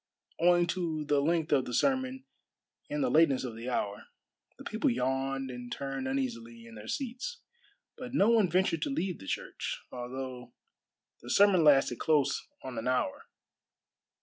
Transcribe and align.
Owing 0.39 0.65
to 0.65 1.05
the 1.05 1.19
length 1.21 1.51
of 1.51 1.65
the 1.65 1.75
sermon 1.75 2.25
and 2.89 3.03
the 3.03 3.11
lateness 3.11 3.43
of 3.43 3.55
the 3.55 3.69
hour, 3.69 4.07
the 4.57 4.63
people 4.63 4.89
yawned 4.89 5.51
and 5.51 5.71
turned 5.71 6.07
uneasily 6.07 6.65
in 6.65 6.73
their 6.73 6.87
seats. 6.87 7.41
But 7.99 8.15
no 8.15 8.31
one 8.31 8.49
ventured 8.49 8.81
to 8.81 8.89
leave 8.89 9.19
the 9.19 9.27
church, 9.27 9.79
although 9.91 10.53
the 11.21 11.29
sermon 11.29 11.63
lasted 11.63 11.99
close 11.99 12.43
on 12.63 12.79
an 12.79 12.87
hour. 12.87 13.27